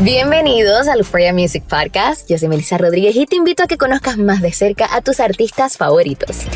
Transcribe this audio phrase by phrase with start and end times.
[0.00, 2.28] Bienvenidos al Euphoria Music Podcast.
[2.28, 5.20] Yo soy Melissa Rodríguez y te invito a que conozcas más de cerca a tus
[5.20, 6.46] artistas favoritos.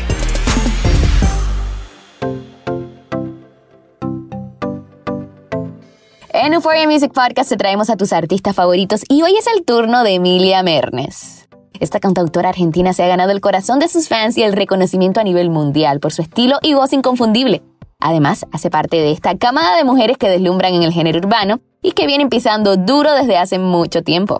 [6.33, 10.03] En Euphoria Music Podcast te traemos a tus artistas favoritos y hoy es el turno
[10.03, 11.47] de Emilia Mernes.
[11.79, 15.23] Esta cantautora argentina se ha ganado el corazón de sus fans y el reconocimiento a
[15.23, 17.61] nivel mundial por su estilo y voz inconfundible.
[18.01, 21.91] Además, hace parte de esta camada de mujeres que deslumbran en el género urbano y
[21.91, 24.39] que vienen pisando duro desde hace mucho tiempo.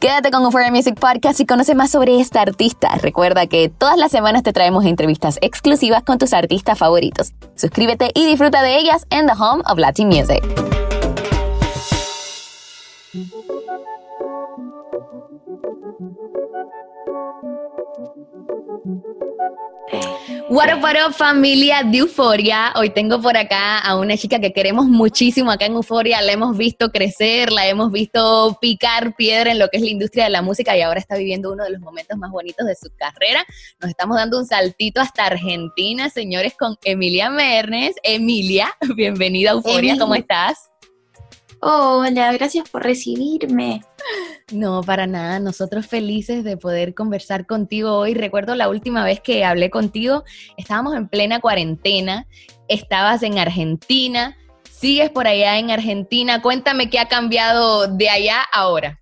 [0.00, 2.90] Quédate con Euphoria Music Podcast y conoce más sobre esta artista.
[3.00, 7.32] Recuerda que todas las semanas te traemos entrevistas exclusivas con tus artistas favoritos.
[7.54, 10.42] Suscríbete y disfruta de ellas en The Home of Latin Music.
[20.48, 22.72] What up, what up, familia de Euforia.
[22.76, 26.20] Hoy tengo por acá a una chica que queremos muchísimo acá en Euforia.
[26.20, 30.24] La hemos visto crecer, la hemos visto picar piedra en lo que es la industria
[30.24, 32.88] de la música y ahora está viviendo uno de los momentos más bonitos de su
[32.96, 33.44] carrera.
[33.80, 37.94] Nos estamos dando un saltito hasta Argentina, señores, con Emilia Mernes.
[38.02, 40.70] Emilia, bienvenida a Euforia, ¿cómo estás?
[41.66, 43.82] Hola, gracias por recibirme.
[44.52, 45.40] No, para nada.
[45.40, 48.12] Nosotros felices de poder conversar contigo hoy.
[48.12, 50.24] Recuerdo la última vez que hablé contigo,
[50.58, 52.26] estábamos en plena cuarentena,
[52.68, 54.36] estabas en Argentina,
[54.70, 56.42] sigues por allá en Argentina.
[56.42, 59.00] Cuéntame qué ha cambiado de allá ahora.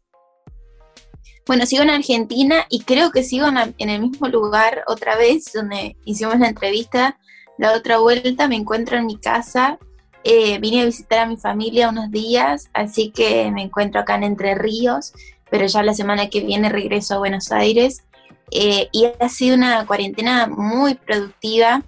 [1.45, 5.97] Bueno, sigo en Argentina y creo que sigo en, el mismo lugar otra vez donde
[6.05, 7.19] hicimos la entrevista.
[7.59, 9.81] La otra vuelta me encuentro en mi casa
[10.25, 14.25] eh, vine a visitar a mi familia unos días, así que me encuentro acá en
[14.25, 15.13] Entre Ríos,
[15.51, 18.05] pero ya la semana que viene regreso a Buenos Aires.
[18.51, 21.83] Eh, y ha sido una cuarentena muy productiva.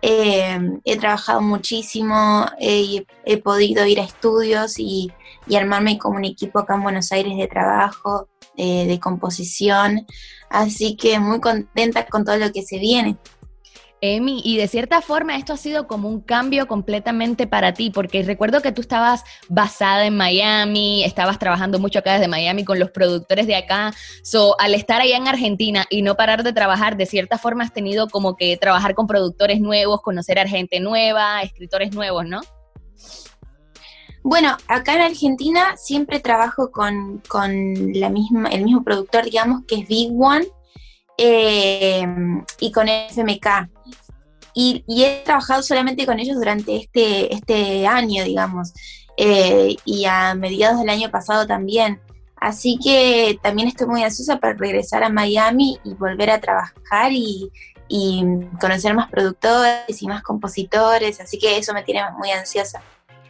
[0.00, 5.10] Eh, he trabajado muchísimo, he podido ir a estudios y,
[5.46, 10.06] y, armarme como un equipo acá en Buenos Aires de trabajo, de composición.
[10.50, 13.16] Así que muy contenta con todo lo que se viene.
[14.04, 18.22] Emi, y de cierta forma esto ha sido como un cambio completamente para ti, porque
[18.22, 22.90] recuerdo que tú estabas basada en Miami, estabas trabajando mucho acá desde Miami con los
[22.90, 23.92] productores de acá,
[24.22, 27.72] so al estar allá en Argentina y no parar de trabajar, de cierta forma has
[27.72, 32.40] tenido como que trabajar con productores nuevos, conocer a gente nueva, escritores nuevos, ¿no?
[34.22, 37.22] Bueno, acá en Argentina siempre trabajo con,
[37.92, 40.46] la misma, el mismo productor, digamos, que es Big One,
[41.18, 42.06] eh,
[42.58, 43.73] y con FMK.
[44.54, 48.72] Y, he trabajado solamente con ellos durante este, este año, digamos,
[49.16, 52.00] eh, y a mediados del año pasado también.
[52.36, 57.50] Así que también estoy muy ansiosa para regresar a Miami y volver a trabajar y,
[57.88, 58.22] y
[58.60, 62.82] conocer más productores y más compositores, así que eso me tiene muy ansiosa.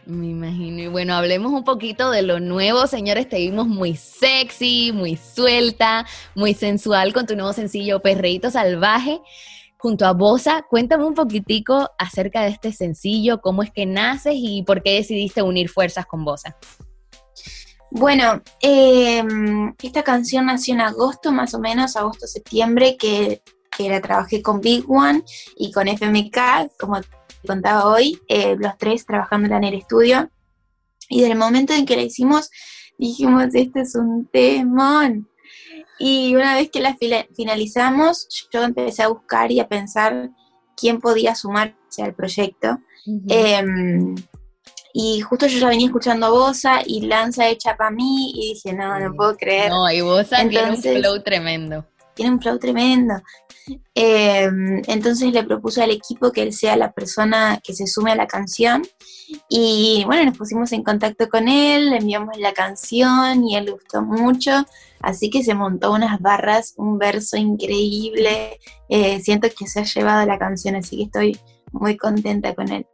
[0.05, 0.81] Me imagino.
[0.81, 3.27] Y bueno, hablemos un poquito de lo nuevo, señores.
[3.27, 6.05] Te vimos muy sexy, muy suelta,
[6.35, 9.19] muy sensual con tu nuevo sencillo Perreíto Salvaje
[9.85, 10.65] junto a Bosa.
[10.67, 15.43] Cuéntame un poquitico acerca de este sencillo, cómo es que naces y por qué decidiste
[15.43, 16.57] unir fuerzas con Bosa.
[17.91, 23.43] Bueno, em, esta canción nació en agosto, más o menos, agosto-septiembre, que,
[23.77, 25.23] que la trabajé con Big One
[25.55, 26.99] y con FMK, como
[27.45, 30.31] contaba hoy, eh, los tres trabajando en el estudio.
[31.09, 32.49] Y del momento en que la hicimos,
[32.97, 35.29] dijimos, este es un temón.
[35.99, 36.97] Y una vez que la
[37.35, 40.29] finalizamos, yo empecé a buscar y a pensar
[40.75, 42.79] quién podía sumarse al proyecto.
[43.29, 44.15] Em,
[44.93, 48.73] y justo yo ya venía escuchando a Bosa y Lanza hecha para mí y dije,
[48.73, 49.69] no, no puedo creer.
[49.69, 51.85] No, y Bosa tiene un flow tremendo.
[52.13, 53.15] Tiene un flow tremendo.
[53.95, 58.15] Em, entonces le propuso al equipo que él sea la persona que se sume a
[58.15, 58.83] la canción.
[59.49, 63.71] Y bueno, nos pusimos en contacto con él, le enviamos la canción y él le
[63.71, 64.65] gustó mucho.
[64.99, 68.59] Así que se montó unas barras, un verso increíble.
[68.89, 71.39] Eh, siento que se ha llevado la canción, así que estoy
[71.71, 72.85] muy contenta con él.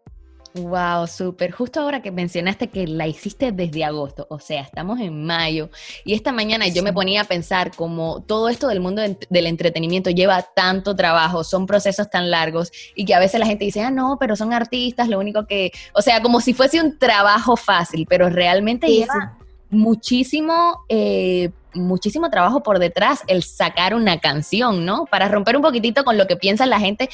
[0.53, 1.51] Wow, súper.
[1.51, 5.69] Justo ahora que mencionaste que la hiciste desde agosto, o sea, estamos en mayo,
[6.03, 10.09] y esta mañana yo me ponía a pensar como todo esto del mundo del entretenimiento
[10.09, 13.91] lleva tanto trabajo, son procesos tan largos, y que a veces la gente dice, ah,
[13.91, 18.05] no, pero son artistas, lo único que, o sea, como si fuese un trabajo fácil,
[18.09, 19.37] pero realmente lleva
[19.69, 25.05] muchísimo, eh, muchísimo trabajo por detrás el sacar una canción, ¿no?
[25.05, 27.09] Para romper un poquitito con lo que piensa la gente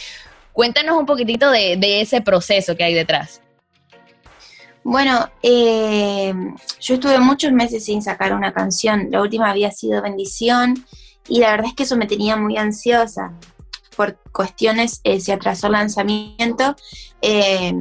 [0.58, 3.44] Cuéntanos un poquitito de, ese proceso que hay detrás.
[4.84, 6.34] Bueno, eh,
[6.82, 9.10] yo estuve muchos meses sin sacar una canción.
[9.12, 10.84] La última había sido Bendición
[11.30, 13.34] y la verdad es que eso me tenía muy ansiosa.
[13.96, 16.76] Por cuestiones eh, se atrasó el lanzamiento
[17.22, 17.72] eh,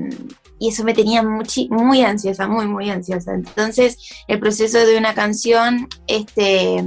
[0.59, 3.33] y eso me tenía muy ansiosa, muy, muy ansiosa.
[3.33, 3.97] Entonces,
[4.29, 6.85] el proceso de una canción, este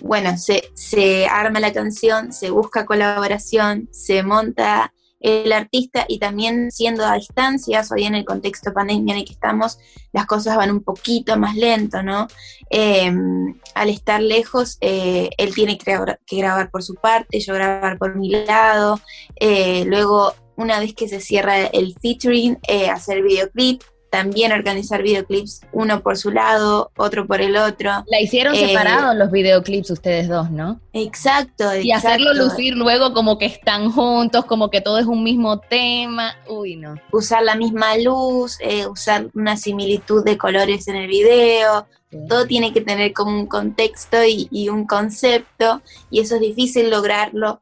[0.00, 7.06] bueno, se, arma la canción, se busca colaboración, se monta el artista y también siendo
[7.06, 9.78] a distancias, hoy en el contexto pandemia en el que estamos,
[10.12, 12.26] las cosas van un poquito más lento, ¿no?
[12.68, 15.96] Em, al estar lejos, eh, él tiene que
[16.36, 19.00] grabar, por su parte, yo grabar por mi lado,
[19.36, 23.82] eh, luego una vez que se cierra el featuring, eh, hacer videoclip,
[24.14, 27.90] también organizar videoclips, uno por su lado, otro por el otro.
[28.06, 30.80] La hicieron eh, separados los videoclips ustedes dos, ¿no?
[30.92, 31.80] Exacto, exacto.
[31.80, 36.36] Y hacerlo lucir luego como que están juntos, como que todo es un mismo tema.
[36.46, 36.94] Uy, no.
[37.10, 41.84] Usar la misma luz, eh, usar una similitud de colores en el video.
[42.28, 47.58] Todo tiene que tener como un contexto y, un concepto, y eso es difícil lograrlo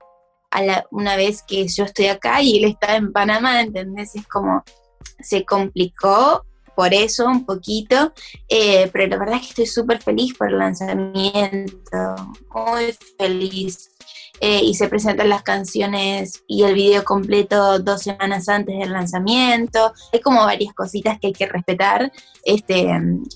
[0.50, 4.14] a la, una vez que yo estoy acá y él está en Panamá, ¿entendés?
[4.14, 4.62] Es como
[5.20, 6.44] se complicó
[6.74, 8.12] por eso un poquito,
[8.48, 12.16] eh, pero la verdad es que estoy súper feliz por el lanzamiento,
[12.54, 13.90] muy feliz.
[14.44, 19.92] Eh, y se presentan las canciones y el video completo dos semanas antes del lanzamiento.
[20.12, 22.10] Hay como varias cositas que hay que respetar,
[22.44, 22.88] este,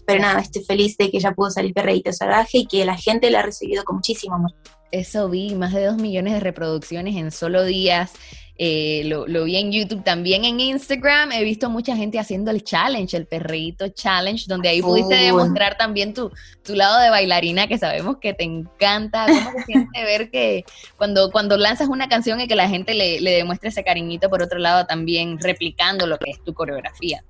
[0.04, 3.30] pero nada, estoy feliz de que ya pudo salir Perreíto Salvaje y que la gente
[3.30, 4.52] la ha recibido con muchísimo amor.
[4.90, 8.12] Eso vi, más de dos millones de reproducciones en solo días.
[8.58, 11.32] Eh, lo, vi en YouTube, también en Instagram.
[11.32, 16.14] He visto mucha gente haciendo el challenge, el perrito challenge, donde ahí pudiste demostrar también
[16.14, 16.30] tu,
[16.62, 19.26] tu lado de bailarina, que sabemos que te encanta.
[19.26, 20.64] ¿Cómo se siente ver que
[20.96, 24.42] cuando, cuando lanzas una canción y que la gente le, le demuestre ese cariñito, por
[24.42, 27.22] otro lado, también replicando lo que es tu coreografía?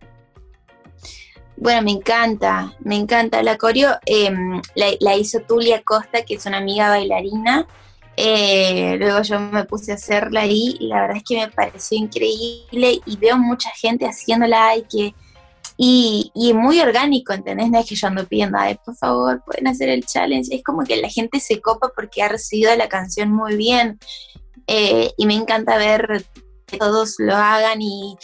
[1.57, 3.43] Bueno, me encanta, me encanta.
[3.43, 7.67] La coreo em, la, la, hizo Tulia Costa, que es una amiga bailarina.
[8.17, 13.01] Eh, luego yo me puse a hacerla y la verdad es que me pareció increíble
[13.05, 15.15] y veo mucha gente haciéndola y que
[15.79, 17.71] y, y muy orgánico, ¿entendés?
[17.71, 20.55] No es que yo ando pidiendo, Ay, por favor, pueden hacer el challenge.
[20.55, 23.99] Es como que la gente se copa porque ha recibido la canción muy bien.
[24.67, 26.25] Eh, y me encanta ver
[26.67, 28.17] que todos lo hagan y,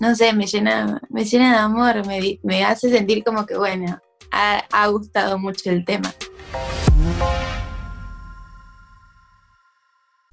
[0.00, 2.02] no sé, me llena, me llena de amor,
[2.42, 3.98] me, hace sentir como que, bueno,
[4.30, 6.14] ha gustado mucho el tema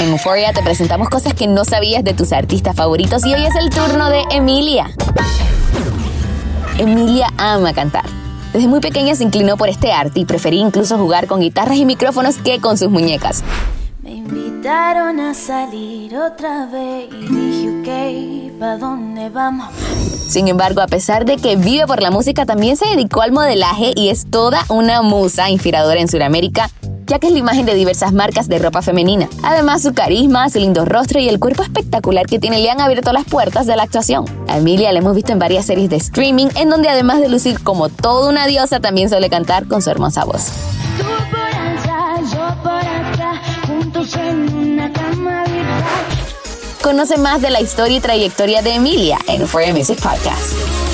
[0.00, 3.56] En Euphoria te presentamos cosas que no sabías de tus artistas favoritos y hoy es
[3.56, 4.90] el turno de Emilia.
[6.78, 8.04] Emilia ama cantar.
[8.52, 11.84] Desde muy pequeña se inclinó por este arte y prefería incluso jugar con guitarras y
[11.84, 13.42] micrófonos que con sus muñecas.
[14.00, 19.74] Me invitaron a salir otra vez y dije, ok, ¿pa' dónde vamos?
[20.28, 23.90] Sin embargo, a pesar de que vive por la música, también se dedicó al modelaje
[23.96, 26.70] y es toda una musa inspiradora en Sudamérica
[27.08, 29.28] ya que es la imagen de diversas marcas de ropa femenina.
[29.42, 33.12] Además, su carisma, su lindo rostro y el cuerpo espectacular que tiene le han abierto
[33.12, 34.26] las puertas de la actuación.
[34.46, 37.60] A Emilia la hemos visto en varias series de streaming, en donde además de lucir
[37.62, 40.52] como toda una diosa, también suele cantar con su hermosa voz.
[46.82, 50.87] Conoce más de la historia y trayectoria de Emilia en For Music Podcast.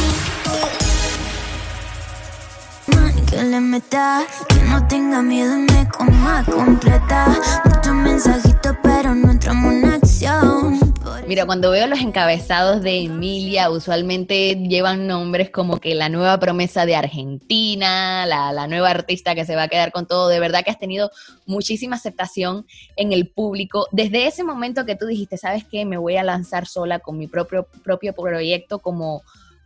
[11.27, 16.87] Mira, cuando veo los encabezados de Emilia, usualmente llevan nombres como que la nueva promesa
[16.87, 20.29] de Argentina, la, la, nueva artista que se va a quedar con todo.
[20.29, 21.11] De verdad que has tenido
[21.47, 23.87] muchísima aceptación en el público.
[23.91, 25.85] Desde ese momento que tú dijiste, ¿sabes qué?
[25.85, 29.23] Me voy a lanzar sola con mi propio, propio proyecto como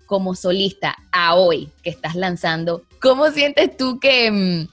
[0.08, 4.68] como solista a hoy que estás lanzando, ¿cómo sientes tú que, mm,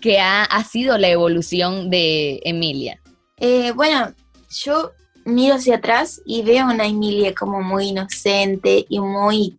[0.00, 3.00] que ha, sido la evolución de Emilia?
[3.38, 4.12] Eh, bueno,
[4.50, 4.92] yo
[5.24, 9.56] miro hacia atrás y veo a una Emilia como muy inocente y muy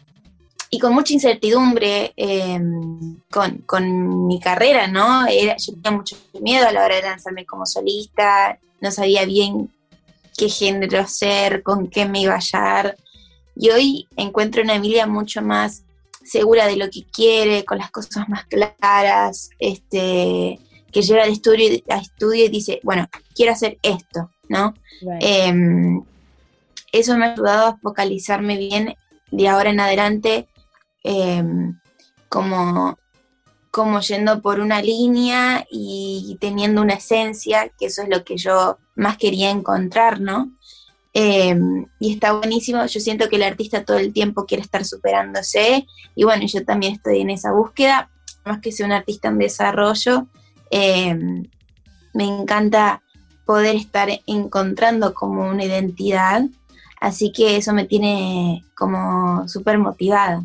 [0.69, 5.25] y con mucha incertidumbre em, con, mi carrera, ¿no?
[5.29, 9.71] Yo tenía mucho miedo a la hora de lanzarme como solista, no sabía bien
[10.37, 12.97] qué género ser, con qué me iba a hallar.
[13.55, 15.84] Y hoy encuentro una Emilia mucho más
[16.25, 20.59] segura de lo que quiere, con las cosas más claras, este,
[20.91, 24.73] que llega al estudio, a estudio y dice, bueno, quiero hacer esto, ¿no?
[25.19, 26.03] Em,
[26.91, 28.95] eso me ha ayudado a focalizarme bien
[29.31, 30.47] de ahora en adelante,
[31.03, 31.79] em,
[32.27, 32.97] como,
[33.71, 38.77] como yendo por una línea y teniendo una esencia, que eso es lo que yo
[38.95, 40.51] más quería encontrar, ¿no?
[41.17, 45.87] Em, y está buenísimo, yo siento que el artista todo el tiempo quiere estar superándose
[46.13, 48.09] y bueno, yo también estoy en esa búsqueda,
[48.43, 50.27] más que ser un artista en desarrollo,
[50.71, 51.45] em,
[52.13, 53.01] me encanta
[53.45, 56.43] poder estar encontrando como una identidad,
[56.99, 60.43] así que eso me tiene como súper motivada.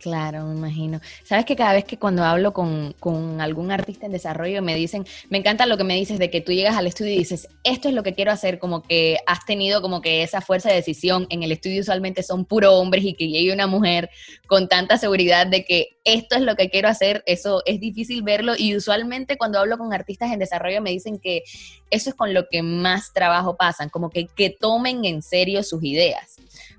[0.00, 1.00] Claro, me imagino.
[1.24, 5.06] Sabes que cada vez que cuando hablo con, con, algún artista en desarrollo me dicen,
[5.30, 7.88] me encanta lo que me dices de que tú llegas al estudio y dices, esto
[7.88, 11.26] es lo que quiero hacer, como que has tenido como que esa fuerza de decisión.
[11.30, 14.10] En el estudio usualmente son puro hombres y que llegue una mujer
[14.46, 18.52] con tanta seguridad de que esto es lo que quiero hacer, eso es difícil verlo
[18.56, 21.42] y usualmente cuando hablo con artistas en desarrollo me dicen que
[21.90, 25.82] eso es con lo que más trabajo pasan, como que, que tomen en serio sus
[25.82, 26.36] ideas.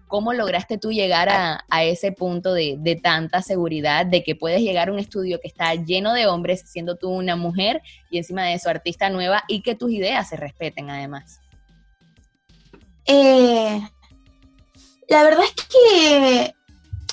[0.07, 4.93] ¿Cómo lograste tú llegar a, ese punto de, tanta seguridad, de que puedes llegar a
[4.93, 8.69] un estudio que está lleno de hombres, siendo tú una mujer y encima de eso
[8.69, 11.41] artista nueva y que tus ideas se respeten además?
[13.05, 13.81] Eh,
[15.09, 16.55] la verdad es que,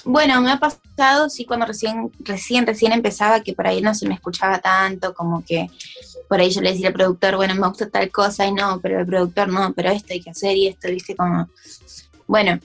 [0.05, 4.07] bueno, me ha pasado, sí, cuando recién, recién, recién empezaba, que por ahí no se
[4.07, 5.69] me escuchaba tanto, como que
[6.29, 9.01] por ahí yo le decía al productor, bueno, me gusta tal cosa y no, pero
[9.01, 11.49] el productor no, pero esto hay que hacer y esto, viste, como,
[12.27, 12.59] bueno,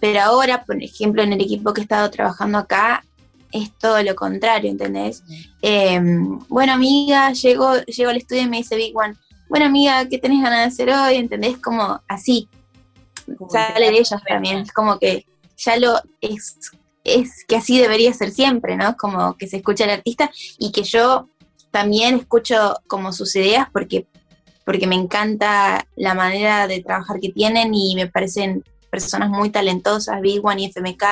[0.00, 3.04] pero ahora, por ejemplo, en el equipo que he estado trabajando acá,
[3.52, 5.22] es todo lo contrario, ¿entendés?
[5.60, 9.16] Em, bueno, amiga, llego, llego al estudio y me dice Big One,
[9.48, 11.16] bueno, amiga, ¿qué tenés ganas de hacer hoy?
[11.16, 11.58] ¿Entendés?
[11.58, 12.48] Como así.
[13.50, 14.58] Sale de ellos también.
[14.58, 15.26] Es como que
[15.56, 16.56] ya lo es,
[17.02, 18.96] es que así debería ser siempre, ¿no?
[18.96, 21.28] Como que se escucha al artista y que yo
[21.72, 24.06] también escucho como sus ideas porque,
[24.64, 30.20] porque me encanta la manera de trabajar que tienen y me parecen personas muy talentosas,
[30.20, 31.04] Big One y FMK,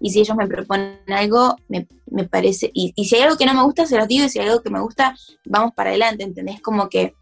[0.00, 1.86] y si ellos me proponen algo, me,
[2.24, 4.48] parece, y, si hay algo que no me gusta, se los digo, y si hay
[4.48, 6.60] algo que me gusta, vamos para adelante, ¿entendés?
[6.60, 7.14] Como que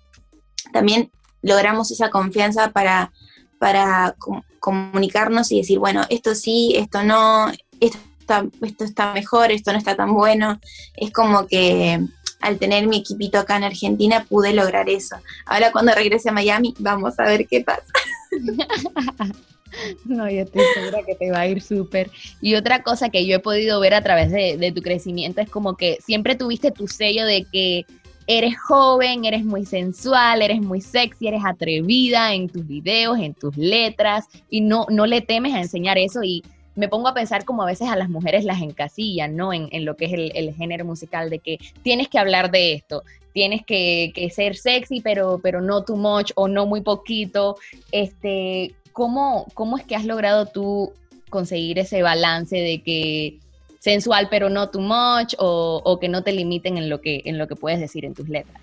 [0.73, 1.11] también
[1.43, 3.13] logramos esa confianza para,
[3.59, 4.17] para
[4.61, 9.79] comunicarnos y decir, bueno, esto sí, esto no, esto está, esto está mejor, esto no
[9.79, 10.61] está tan bueno,
[10.97, 12.01] es como que
[12.41, 15.17] al tener mi equipito acá en Argentina, pude lograr eso.
[15.47, 17.85] Ahora cuando regrese a Miami, vamos a ver qué pasa.
[20.05, 22.11] No, yo estoy segura que te va a ir súper.
[22.41, 25.77] Y otra cosa que yo he podido ver a través de, tu crecimiento es como
[25.77, 27.87] que siempre tuviste tu sello de que
[28.27, 33.57] eres joven, eres muy sensual, eres muy sexy, eres atrevida en tus videos, en tus
[33.57, 36.23] letras, y no, no le temes a enseñar eso.
[36.23, 36.43] Y
[36.75, 39.53] me pongo a pensar como a veces a las mujeres las encasillan, ¿no?
[39.53, 42.75] En, en lo que es el, el, género musical, de que tienes que hablar de
[42.75, 47.57] esto, tienes que, que, ser sexy, pero, pero no too much o no muy poquito.
[47.93, 50.93] Este, ¿cómo, ¿Cómo es que has logrado tú
[51.31, 53.39] conseguir ese balance de que
[53.79, 57.47] sensual pero no too much o, que no te limiten en lo que, en lo
[57.47, 58.61] que puedes decir en tus letras?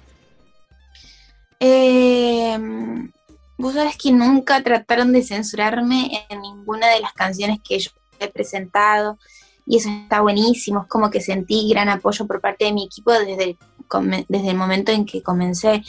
[1.59, 2.57] Eh,
[3.57, 8.27] Vos sabés que nunca trataron de censurarme en ninguna de las canciones que yo he
[8.27, 9.17] presentado
[9.65, 13.11] y eso está buenísimo, es como que sentí gran apoyo por parte de mi equipo
[13.11, 13.57] desde
[14.27, 15.83] desde el momento en que comencé.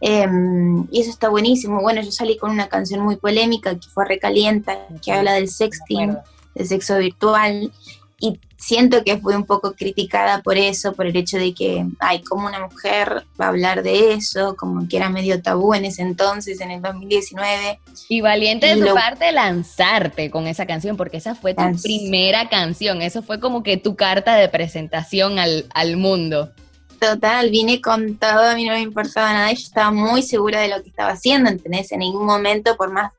[0.00, 1.80] Em, y eso está buenísimo.
[1.80, 6.16] Bueno, yo salí con una canción muy polémica que fue Recalienta, que habla del sexting,
[6.54, 7.72] del sexo virtual,
[8.18, 12.22] y siento que fue un poco criticada por eso, por el hecho de que, ay,
[12.22, 16.02] como una mujer va a hablar de eso, como que era medio tabú en ese
[16.02, 17.78] entonces, en el 2019.
[18.08, 23.02] Y valiente de tu parte lanzarte con esa canción, porque esa fue tu primera canción,
[23.02, 26.52] eso fue como que tu carta de presentación al, al mundo.
[27.00, 30.68] Total, vine con todo, a mí no me importaba nada, yo estaba muy segura de
[30.68, 31.92] lo que estaba haciendo, ¿entendés?
[31.92, 33.12] En ningún momento, por más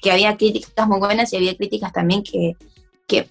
[0.00, 2.56] que había críticas muy buenas y había críticas también que,
[3.06, 3.28] que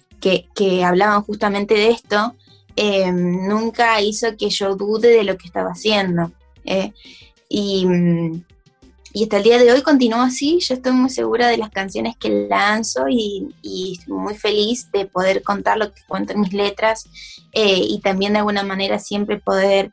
[0.54, 2.34] que, hablaban justamente de esto,
[2.76, 6.32] eh, nunca hizo que yo dude de lo que estaba haciendo.
[6.64, 6.92] Eh,
[7.48, 7.86] y,
[9.14, 12.46] hasta el día de hoy continúo así, yo estoy muy segura de las canciones que
[12.48, 17.08] lanzo y, y muy feliz de poder contar lo que cuento en mis letras
[17.52, 19.92] eh, y también de alguna manera siempre poder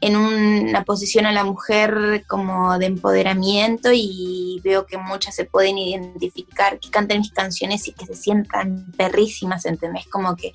[0.00, 5.76] en una posición a la mujer como de empoderamiento y veo que muchas se pueden
[5.78, 10.06] identificar, que canten mis canciones y que se sientan perrísimas, ¿entendés?
[10.06, 10.52] Como que,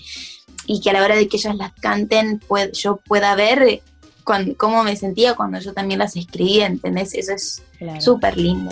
[0.66, 2.40] y que a la hora de que ellas las canten
[2.74, 3.82] yo pueda ver
[4.24, 7.14] cómo me sentía cuando yo también las escribía, ¿entendés?
[7.14, 7.62] Eso es
[8.00, 8.72] súper lindo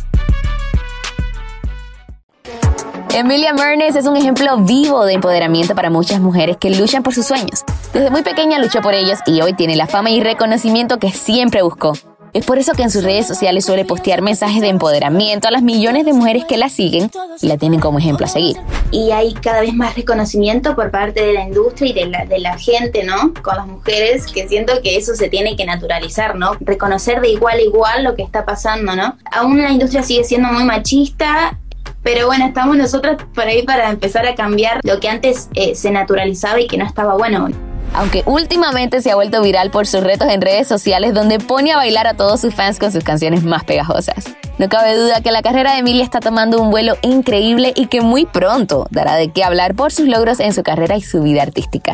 [3.13, 7.25] Emilia Mernes es un ejemplo vivo de empoderamiento para muchas mujeres que luchan por sus
[7.25, 7.65] sueños.
[7.91, 11.61] Desde muy pequeña luchó por ellos y hoy tiene la fama y reconocimiento que siempre
[11.61, 11.91] buscó.
[12.31, 15.61] Es por eso que en sus redes sociales suele postear mensajes de empoderamiento a las
[15.61, 18.55] millones de mujeres que la siguen y la tienen como ejemplo a seguir.
[18.91, 22.39] Y hay cada vez más reconocimiento por parte de la industria y de la, de
[22.39, 23.33] la gente, ¿no?
[23.41, 26.53] Con las mujeres, que siento que eso se tiene que naturalizar, ¿no?
[26.61, 29.17] Reconocer de igual a igual lo que está pasando, ¿no?
[29.33, 31.57] Aún la industria sigue siendo muy machista
[32.03, 35.91] pero bueno, estamos nosotros por ahí para empezar a cambiar lo que antes eh, se
[35.91, 37.49] naturalizaba y que no estaba bueno.
[37.93, 41.75] Aunque últimamente se ha vuelto viral por sus retos en redes sociales donde pone a
[41.75, 44.25] bailar a todos sus fans con sus canciones más pegajosas.
[44.57, 48.01] No cabe duda que la carrera de Emilia está tomando un vuelo increíble y que
[48.01, 51.41] muy pronto dará de qué hablar por sus logros en su carrera y su vida
[51.41, 51.91] artística.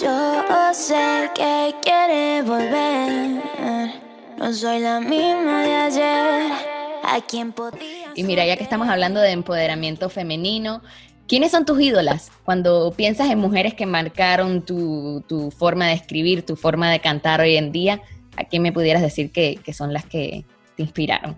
[0.00, 3.42] Yo sé que quiere volver.
[4.38, 6.81] No soy la misma de ayer.
[7.02, 8.12] A quien podía.
[8.14, 10.82] Y mira, ya que estamos hablando de empoderamiento femenino,
[11.26, 12.30] ¿quiénes son tus ídolas?
[12.44, 17.40] Cuando piensas en mujeres que marcaron tu, tu forma de escribir, tu forma de cantar
[17.40, 18.02] hoy en día,
[18.36, 20.44] ¿a quién me pudieras decir que, que son las que
[20.76, 21.36] te inspiraron?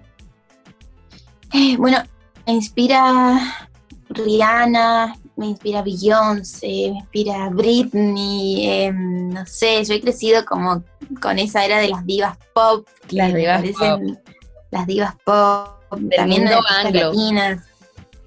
[1.52, 1.98] Eh, bueno,
[2.46, 3.68] me inspira
[4.08, 10.82] Rihanna, me inspira Beyoncé, me inspira Britney, em, no sé, yo he crecido como
[11.20, 14.18] con esa era de las divas pop, Las divas parecen
[14.74, 15.68] las divas pop,
[16.16, 17.12] también artistas anglo.
[17.12, 17.64] latinas.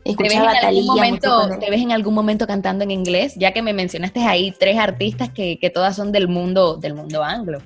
[0.03, 3.33] ¿Te ves, en algún momento, ¿Te ves en algún momento cantando en inglés?
[3.36, 7.21] Ya que me mencionaste ahí tres artistas que, que todas son del mundo, del mundo
[7.21, 7.60] anglo.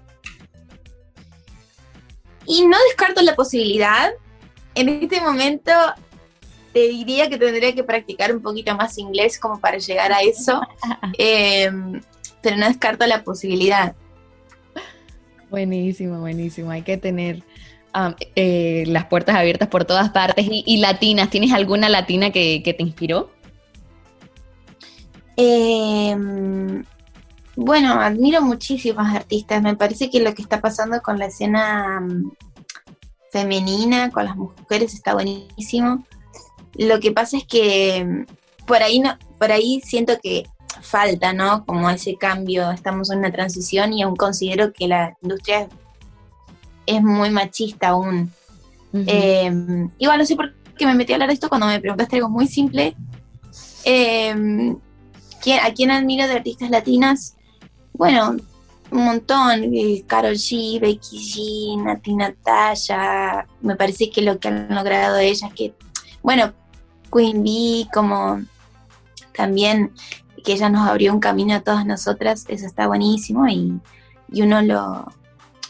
[2.48, 4.10] Y no descarto la posibilidad.
[4.74, 5.72] En este momento
[6.74, 10.60] te diría que tendría que practicar un poquito más inglés como para llegar a eso.
[11.20, 12.02] Em,
[12.42, 13.94] pero no descarto la posibilidad.
[15.52, 16.72] Buenísimo, buenísimo.
[16.72, 17.44] Hay que tener
[17.96, 20.46] um, eh, las puertas abiertas por todas partes.
[20.50, 23.32] Y, latinas, ¿tienes alguna latina que, te inspiró?
[25.38, 26.84] Em,
[27.56, 29.62] bueno, admiro muchísimos artistas.
[29.62, 32.32] Me parece que lo que está pasando con la escena mm,
[33.32, 36.06] femenina, con las mujeres, está buenísimo.
[36.76, 40.46] Lo que pasa es que mm, por ahí no, por ahí siento que
[40.82, 41.66] falta, ¿no?
[41.66, 42.72] Como ese cambio.
[42.72, 45.68] Estamos en una transición y aún considero que la industria
[46.98, 48.32] es muy machista aún.
[48.94, 49.52] Eh,
[50.00, 52.30] igual no sé por qué me metí a hablar de esto cuando me preguntaste algo
[52.30, 52.96] muy simple.
[53.84, 54.76] Eh,
[55.42, 57.36] ¿quién- ¿A quién admiro de artistas latinas?
[57.94, 58.36] Bueno,
[58.92, 59.64] un montón.
[59.74, 61.18] eh, Karol G, Becky
[61.78, 63.46] G, Nati Natasha.
[63.62, 65.74] Me parece que lo que han logrado ellas, que,
[66.22, 66.54] bueno,
[67.14, 68.42] Queen Bee, como
[69.34, 69.92] también
[70.44, 73.80] que ella nos abrió un camino a todas nosotras, eso está buenísimo y,
[74.32, 75.06] y uno lo,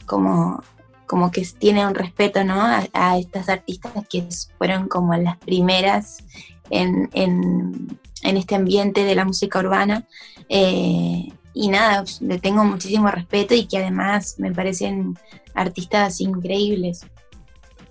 [0.06, 0.64] como
[1.12, 2.62] como que tiene un respeto ¿no?
[2.62, 4.24] a, a estas artistas que
[4.58, 6.24] fueron como las primeras
[6.70, 10.08] en, en- en este ambiente de la música urbana.
[10.48, 15.18] Eh, y nada, le tengo muchísimo respeto y que además me parecen
[15.54, 17.06] artistas increíbles.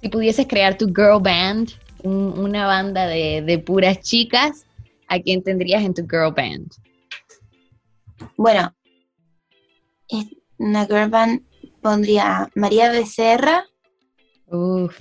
[0.01, 4.65] Si pudieses crear tu girl band, un- una banda de, de puras chicas,
[5.09, 6.73] ¿a quién tendrías en tu girl band?
[8.39, 8.75] Bueno,
[10.57, 11.43] una girl band
[11.81, 13.65] pondría María Becerra
[14.47, 14.97] Uf,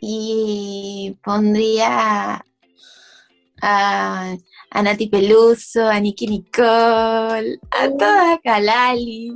[0.00, 2.44] y pondría
[3.62, 4.36] a,
[4.70, 9.32] a Nati Peluso, a Nicky Nicole, a toda a Kalali.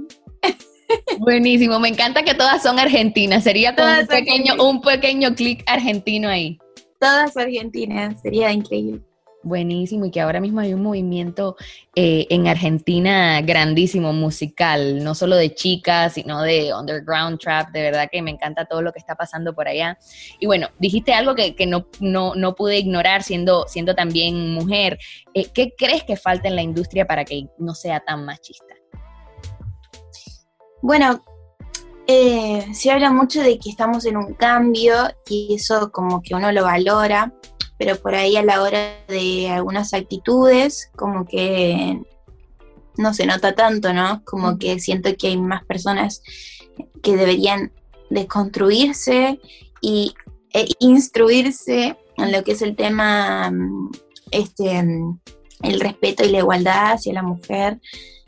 [1.18, 1.80] buenísimo.
[1.80, 3.44] Me encanta que todas son argentinas.
[3.44, 4.64] Sería como un Todas pequeño, argentinas.
[4.64, 6.58] un pequeño clic argentino ahí.
[7.00, 9.02] Todas argentinas, sería increíble.
[9.44, 11.56] Buenísimo, y que ahora mismo hay un movimiento
[11.96, 18.08] eh, en Argentina grandísimo, musical, no solo de chicas, sino de underground trap, de verdad
[18.10, 19.98] que me encanta todo lo que está pasando por allá.
[20.38, 24.98] Y bueno, dijiste algo que, que no, no, no pude ignorar siendo, siendo también mujer.
[25.34, 28.74] Eh, ¿Qué crees que falta en la industria para que no sea tan machista?
[30.82, 31.22] Bueno,
[32.06, 34.94] eh, se habla mucho de que estamos en un cambio
[35.28, 37.32] y eso como que uno lo valora,
[37.82, 42.00] pero por ahí a la hora de algunas actitudes como que
[42.96, 44.22] no se nota tanto, ¿no?
[44.24, 46.22] Como que siento que hay más personas
[47.02, 47.72] que deberían
[48.08, 49.40] desconstruirse
[49.80, 50.14] y
[50.54, 53.90] e instruirse en lo que es el tema, mm,
[54.30, 55.18] este, mm,
[55.64, 57.80] el respeto y la igualdad hacia la mujer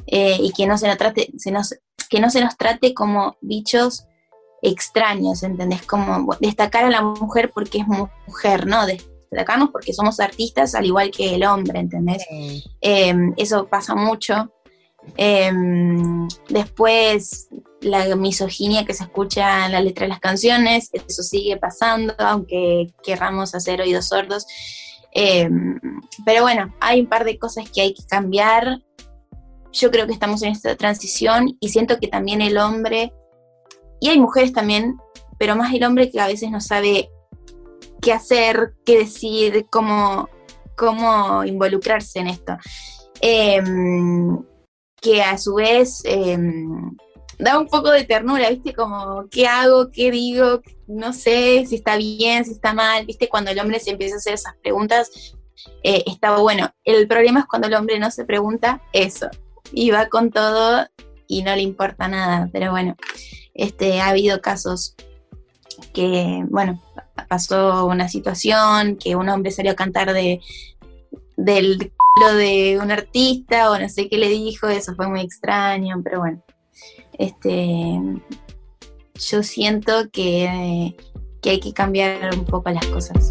[0.09, 1.77] eh, y que no se nos trate, se nos,
[2.11, 4.05] que no se nos trate como bichos
[4.62, 5.83] extraños, ¿entendés?
[5.87, 8.85] Como destacar a la mujer porque es mu- mujer, ¿no?
[9.35, 12.25] Destacarnos porque somos artistas al igual que el hombre, ¿entendés?
[12.81, 14.53] Eh, eso pasa mucho.
[15.16, 15.53] Eh,
[16.49, 17.49] después,
[17.81, 22.87] la misoginia que se escucha en la letra de las canciones, eso sigue pasando, aunque
[23.03, 24.47] querramos hacer oídos sordos.
[25.12, 25.51] Eh,
[26.25, 28.79] pero bueno, hay un par de cosas que hay que cambiar.
[29.73, 33.12] Yo creo que estamos en esta transición y siento que también el hombre,
[34.01, 34.97] y hay mujeres también,
[35.38, 37.09] pero más el hombre que a veces no sabe
[38.05, 40.29] qué hacer, qué decir, cómo,
[40.77, 42.59] cómo involucrarse en esto.
[43.23, 43.62] Eh,
[45.01, 46.38] que a su vez eh,
[47.38, 48.75] da un poco de ternura, ¿viste?
[48.75, 49.90] Como, ¿qué hago?
[49.90, 50.61] ¿Qué digo?
[50.87, 53.29] No sé si está bien, si está mal, ¿viste?
[53.29, 55.35] Cuando el hombre se empieza a hacer esas preguntas,
[55.83, 56.71] eh, está bueno.
[56.85, 59.29] El problema es cuando el hombre no se pregunta eso
[59.73, 60.87] y va con todo
[61.27, 62.97] y no le importa nada, pero bueno,
[63.55, 64.95] este, ha habido casos
[65.95, 66.83] que, bueno,
[67.29, 70.40] pasó una situación, que un hombre salió a cantar de
[71.37, 76.00] del lo de un artista o no sé qué le dijo, eso fue muy extraño,
[76.03, 76.42] pero bueno.
[77.18, 77.98] Este,
[79.14, 80.94] yo siento que,
[81.42, 83.31] que hay que cambiar un poco las cosas.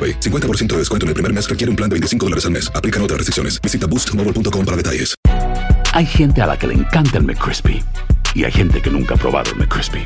[0.01, 0.19] AroPay.
[0.19, 2.71] 50% de descuento en el primer mes requiere un plan de 25 dólares al mes.
[2.73, 3.61] Aplican otras restricciones.
[3.61, 5.15] Visita boostmobile.com para detalles.
[5.93, 7.83] Hay gente a la que le encanta el McCrispy
[8.33, 10.01] y hay gente que nunca ha probado el McCrispy.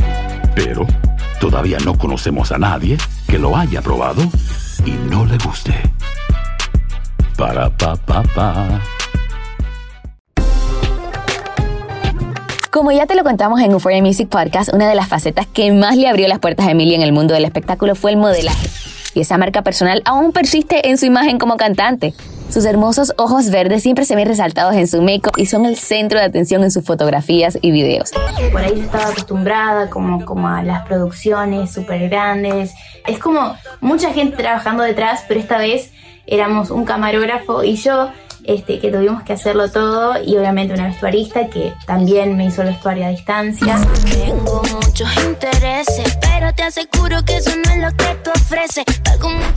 [0.55, 0.87] Pero
[1.39, 4.23] todavía no conocemos a nadie que lo haya probado
[4.83, 5.73] y no le guste.
[7.37, 8.81] Para pa pa pa.
[12.71, 15.95] Como ya te lo contamos en Euphoria Music Podcast, una de las facetas que más
[15.95, 18.84] le abrió las puertas a Emilia en el mundo del espectáculo fue el modelaje.
[19.15, 22.13] Y esa marca personal aún persiste en su imagen como cantante.
[22.49, 26.19] Sus hermosos ojos verdes siempre se ven resaltados en su make-up y son el centro
[26.19, 28.11] de atención en sus fotografías y videos.
[28.51, 32.73] Por ahí yo estaba acostumbrada como, como a las producciones súper grandes.
[33.07, 35.91] Es como mucha gente trabajando detrás, pero esta vez
[36.27, 38.09] éramos un camarógrafo y yo
[38.47, 42.69] este, que tuvimos que hacerlo todo y obviamente una vestuarista que también me hizo el
[42.69, 43.77] vestuario a distancia.
[44.09, 48.85] Tengo muchos intereses, pero te aseguro que eso no es lo que tú ofreces.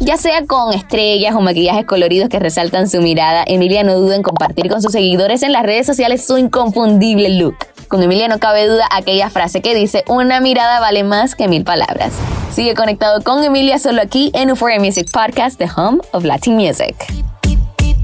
[0.00, 4.22] Ya sea con estrellas o maquillajes coloridos que resaltan su mirada, Emilia no duda en
[4.22, 7.56] compartir con sus seguidores en las redes sociales su inconfundible look.
[7.88, 11.64] Con Emilia no cabe duda aquella frase que dice, una mirada vale más que mil
[11.64, 12.12] palabras.
[12.52, 16.94] Sigue conectado con Emilia solo aquí en Euphoria Music Podcast, The Home of Latin Music.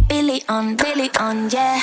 [0.09, 0.77] Billy on,
[1.21, 1.81] on, yeah.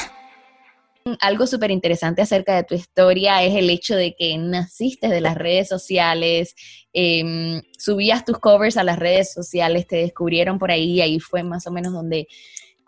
[1.20, 5.36] Algo súper interesante acerca de tu historia es el hecho de que naciste de las
[5.36, 6.56] redes sociales,
[6.94, 11.44] em, subías tus covers a las redes sociales, te descubrieron por ahí, y ahí fue
[11.44, 12.28] más o menos donde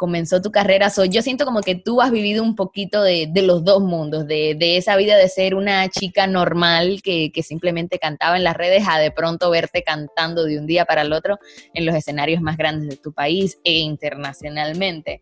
[0.03, 0.89] comenzó tu carrera.
[0.89, 4.53] So, yo siento como que tú has vivido un poquito de, los dos mundos, de,
[4.53, 8.83] de esa vida de ser una chica normal que, que simplemente cantaba en las redes
[8.85, 11.39] a de pronto verte cantando de un día para el otro
[11.73, 15.21] en los escenarios más grandes de tu país e internacionalmente.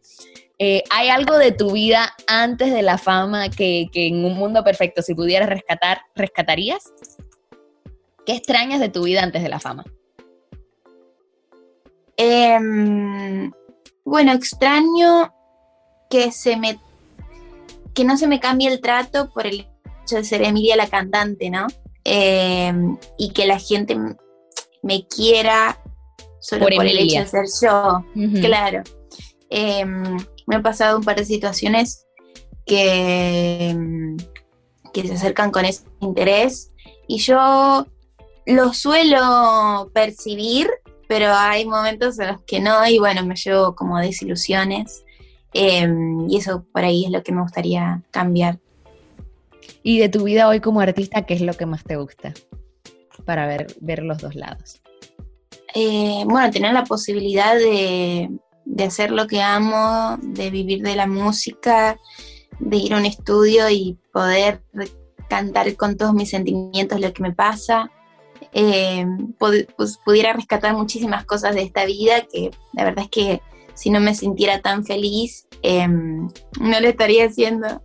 [0.58, 4.64] Eh, ¿Hay algo de tu vida antes de la fama que, que en un mundo
[4.64, 6.92] perfecto, si pudieras rescatar, rescatarías?
[8.26, 9.84] ¿Qué extrañas de tu vida antes de la fama?
[12.18, 13.52] Em,
[14.04, 15.34] bueno, extraño
[16.10, 16.80] que se me
[17.94, 19.68] que no se me cambie el trato por el
[20.04, 21.68] hecho de ser Emilia la cantante, ¿no?
[22.04, 23.98] Em, y que la gente
[24.82, 25.80] me quiera
[26.40, 28.04] solo Por por, el hecho de ser yo.
[28.42, 28.84] Claro.
[29.50, 32.06] Em, me han pasado un par de situaciones
[32.66, 33.76] que,
[34.94, 36.72] que se acercan con ese interés
[37.08, 37.86] y yo
[38.46, 40.70] lo suelo percibir,
[41.12, 45.04] pero hay momentos en los que no y bueno, me llevo como desilusiones
[45.52, 48.60] em, y eso por ahí es lo que me gustaría cambiar.
[49.84, 52.34] Y de tu vida hoy como artista, ¿qué es lo que más te gusta?
[53.26, 54.82] Para ver, ver los dos lados.
[55.76, 58.30] Eh, bueno, tener la posibilidad de,
[58.64, 62.00] de hacer lo que amo, de vivir de la música,
[62.58, 64.64] de ir a un estudio y poder
[65.28, 67.92] cantar con todos mis sentimientos lo que me pasa.
[68.54, 69.06] Eh,
[69.38, 73.42] pues, pudiera rescatar muchísimas cosas de esta vida que la verdad es que
[73.74, 77.82] si no me sintiera tan feliz, eh, no lo estaría haciendo.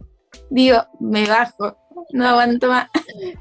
[0.51, 1.77] Digo, me bajo,
[2.13, 2.89] no aguanto más,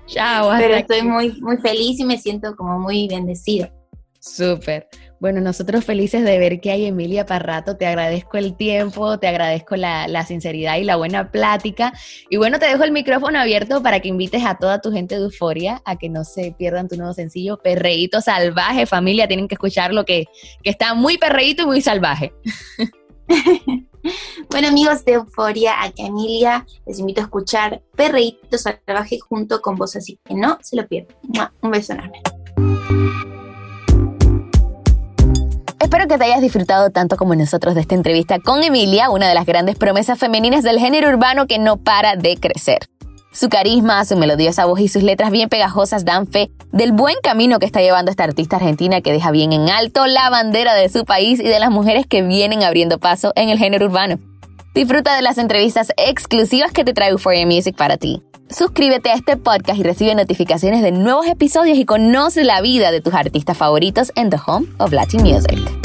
[0.06, 3.72] Chao, pero estoy muy, muy feliz y me siento como muy bendecida.
[4.20, 4.88] Súper.
[5.20, 7.78] Bueno, nosotros felices de ver que hay Emilia Parrato.
[7.78, 11.94] Te agradezco el tiempo, te agradezco la, la, sinceridad y la buena plática.
[12.30, 15.24] Y bueno, te dejo el micrófono abierto para que invites a toda tu gente de
[15.24, 18.86] Euforia a que no se pierdan tu nuevo sencillo, Perreíto Salvaje.
[18.86, 20.26] Familia, tienen que escucharlo, que,
[20.62, 22.34] que está muy perreíto y muy salvaje.
[24.50, 29.96] bueno, amigos de Euforia, aquí Emilia, les invito a escuchar Perreíto Salvaje junto con vos,
[29.96, 31.16] así que no se lo pierdan.
[31.62, 32.22] Un beso enorme.
[35.86, 39.36] Espero que te hayas disfrutado tanto como nosotros de esta entrevista con Emilia, una de
[39.36, 42.80] las grandes promesas femeninas del género urbano que no para de crecer.
[43.32, 47.60] Su carisma, su melodiosa voz y sus letras bien pegajosas dan fe del buen camino
[47.60, 51.06] que está llevando esta artista argentina que deja bien en alto la bandera de su
[51.06, 54.18] país y de las mujeres que vienen abriendo paso en el género urbano.
[54.74, 58.24] Disfruta de las entrevistas exclusivas que te trae Euphoria Music para ti.
[58.50, 63.02] Suscríbete a este podcast y recibe notificaciones de nuevos episodios y conoce la vida de
[63.02, 65.85] tus artistas favoritos en The Home of Latin Music.